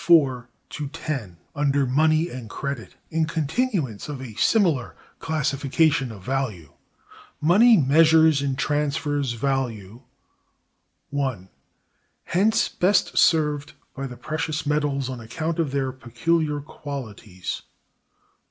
[0.03, 6.71] IV to X) under money and credit, in continuance of a similar classification of value:
[7.39, 10.01] Money measures and transfers value.:
[11.11, 11.49] (1.)
[12.23, 17.61] Hence best served by the precious metals, on account of their peculiar qualities.